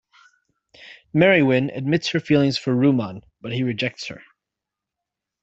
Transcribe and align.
Merewyn 1.13 1.69
admits 1.77 2.07
her 2.09 2.19
feelings 2.19 2.57
for 2.57 2.73
Rumon, 2.73 3.21
but 3.39 3.51
he 3.53 3.61
rejects 3.61 4.07
her. 4.07 4.23